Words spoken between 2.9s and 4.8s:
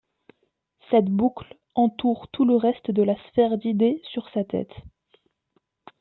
la sphère d’idées sur sa tête.